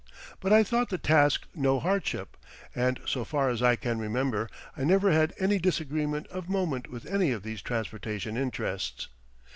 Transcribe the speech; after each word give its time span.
But 0.39 0.51
I 0.51 0.63
thought 0.63 0.89
the 0.89 0.97
task 0.97 1.45
no 1.53 1.79
hardship, 1.79 2.35
and 2.73 2.99
so 3.05 3.23
far 3.23 3.51
as 3.51 3.61
I 3.61 3.75
can 3.75 3.99
remember 3.99 4.49
I 4.75 4.83
never 4.83 5.11
had 5.11 5.31
any 5.37 5.59
disagreement 5.59 6.25
of 6.29 6.49
moment 6.49 6.89
with 6.89 7.05
any 7.05 7.29
of 7.31 7.43
these 7.43 7.61
transportation 7.61 8.35
interests. 8.35 9.09